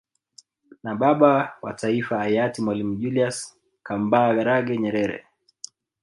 [0.83, 5.25] Na Baba wa Taifa hayati Mwalimu Julius Kambarage Nyerere